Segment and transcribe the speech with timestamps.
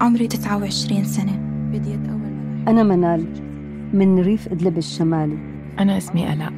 [0.00, 1.38] عمري 29 سنة.
[1.72, 3.26] بديت أول أنا منال
[3.92, 5.38] من ريف إدلب الشمالي
[5.78, 6.52] أنا اسمي ألاء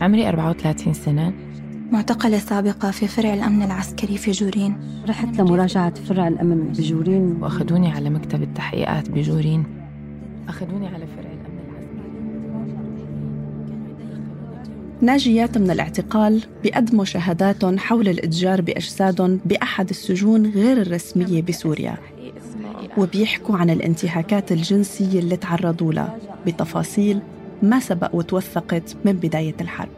[0.00, 1.32] عمري 34 سنة.
[1.92, 4.76] معتقلة سابقة في فرع الأمن العسكري في جورين.
[5.08, 7.42] رحت لمراجعة فرع الأمن بجورين.
[7.42, 9.64] وأخذوني على مكتب التحقيقات بجورين.
[10.48, 12.08] أخذوني على فرع الأمن العسكري.
[15.02, 21.96] ناجيات من الاعتقال بيقدموا شهاداتهم حول الإتجار بأجسادهم بأحد السجون غير الرسمية بسوريا.
[22.96, 27.20] وبيحكوا عن الانتهاكات الجنسية اللي تعرضوا لها بتفاصيل
[27.62, 29.88] ما سبق وتوثقت من بداية الحرب.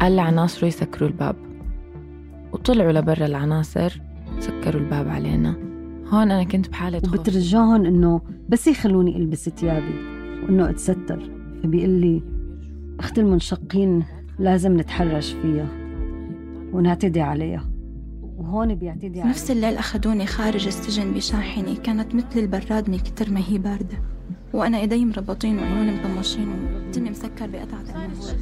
[0.00, 1.36] قال لعناصره يسكروا الباب.
[2.52, 4.00] وطلعوا لبرا العناصر
[4.40, 5.56] سكروا الباب علينا.
[6.06, 7.14] هون أنا كنت بحالة خوف.
[7.14, 9.94] وبترجاهم إنه بس يخلوني ألبس ثيابي
[10.42, 11.30] وإنه أتستر.
[11.62, 12.22] فبيقول لي
[13.00, 14.04] أخت المنشقين
[14.38, 15.68] لازم نتحرش فيها
[16.72, 17.64] ونعتدي عليها.
[18.38, 23.40] وهون بيعتدي على نفس الليل أخذوني خارج السجن بشاحنة كانت مثل البراد من كتر ما
[23.48, 23.98] هي باردة.
[24.52, 26.48] وأنا إيدي مربطين وعيوني مطمشين.
[26.88, 28.34] ودمي مسكر بقطعة قماش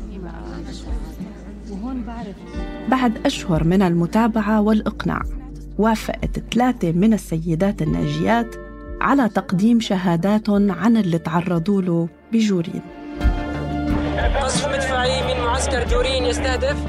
[1.71, 2.37] وهون بعرف.
[2.89, 5.23] بعد أشهر من المتابعة والإقناع
[5.79, 8.57] وافقت ثلاثة من السيدات الناجيات
[9.01, 12.83] على تقديم شهاداتهم عن اللي تعرضوا له بجورين.
[14.43, 16.85] قصف مدفعي من معسكر جورين يستهدف.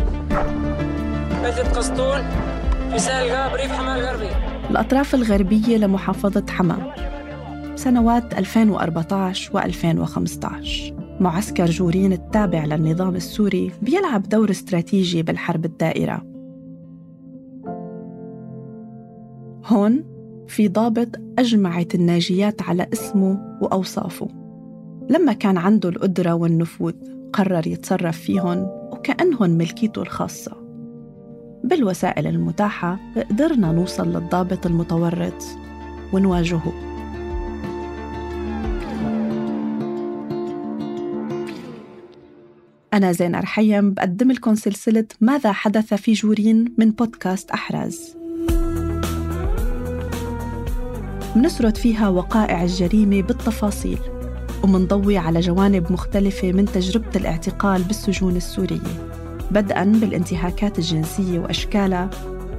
[1.43, 2.21] بلدة قسطون.
[2.91, 4.29] في سهل ريف حماه الغربي.
[4.69, 6.93] الأطراف الغربية لمحافظة حما
[7.75, 16.23] سنوات 2014 و2015 معسكر جورين التابع للنظام السوري بيلعب دور استراتيجي بالحرب الدائرة.
[19.65, 20.03] هون
[20.47, 21.09] في ضابط
[21.39, 24.27] أجمعت الناجيات على اسمه وأوصافه.
[25.09, 26.93] لما كان عنده القدرة والنفوذ
[27.33, 28.57] قرر يتصرف فيهم
[28.91, 30.56] وكأنهم ملكيته الخاصة.
[31.67, 35.43] بالوسائل المتاحة قدرنا نوصل للضابط المتورط.
[36.13, 36.73] ونواجهه.
[42.93, 48.17] أنا زينة رحيم بقدم لكم سلسلة ماذا حدث في جورين من بودكاست أحراز.
[51.35, 53.99] منسرد فيها وقائع الجريمة بالتفاصيل
[54.63, 59.16] ومنضوي على جوانب مختلفة من تجربة الاعتقال بالسجون السورية.
[59.51, 62.09] بدءا بالانتهاكات الجنسية وأشكالها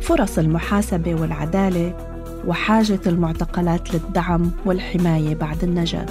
[0.00, 1.94] فرص المحاسبة والعدالة
[2.46, 6.06] وحاجة المعتقلات للدعم والحماية بعد النجاة.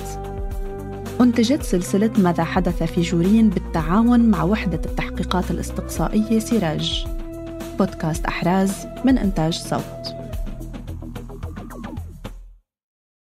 [1.21, 7.07] أنتجت سلسلة ماذا حدث في جورين بالتعاون مع وحدة التحقيقات الاستقصائية سراج
[7.79, 10.16] بودكاست أحراز من إنتاج صوت.